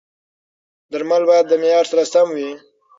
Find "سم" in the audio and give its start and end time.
2.13-2.27